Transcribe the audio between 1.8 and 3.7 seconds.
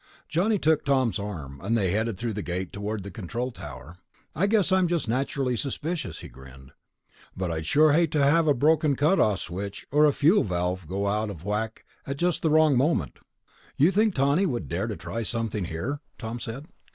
headed through the gate toward the control